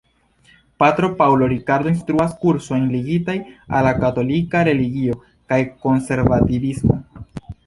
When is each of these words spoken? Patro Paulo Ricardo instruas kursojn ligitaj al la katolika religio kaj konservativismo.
Patro 0.79 1.15
Paulo 1.19 1.45
Ricardo 1.51 1.91
instruas 1.95 2.33
kursojn 2.45 2.87
ligitaj 2.95 3.35
al 3.81 3.87
la 3.89 3.93
katolika 4.01 4.65
religio 4.71 5.19
kaj 5.53 5.61
konservativismo. 5.87 6.99